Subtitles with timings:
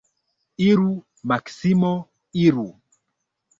[0.67, 0.87] Iru,
[1.33, 1.93] Maksimo,
[2.47, 2.67] iru!